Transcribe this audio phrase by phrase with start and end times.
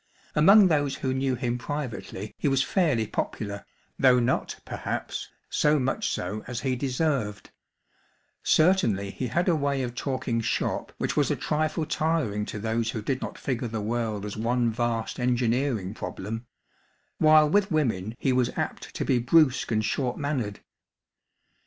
[0.33, 3.67] Among those who knew him privately he was fairly popular,
[3.99, 7.51] though not, perhaps, so much so as he deserved;
[8.41, 12.89] certainly he had a way of talking "shop" which was a trifle tiring to those
[12.89, 16.47] who did not figure the world as one vast engineering problem,
[17.19, 20.61] while with women he was apt to be brusque and short mannered.